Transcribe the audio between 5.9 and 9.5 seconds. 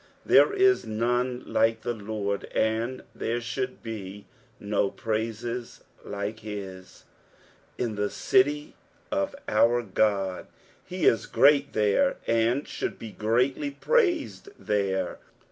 like his praises. "In th«eUy<{f